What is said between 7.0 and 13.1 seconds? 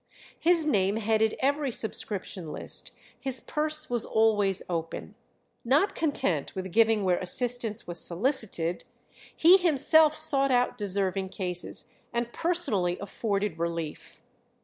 where assistance was solicited, he himself sought out deserving cases and personally